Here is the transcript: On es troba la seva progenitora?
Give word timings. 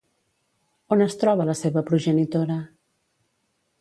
On 0.95 1.03
es 1.05 1.17
troba 1.23 1.47
la 1.49 1.55
seva 1.59 1.83
progenitora? 1.91 2.57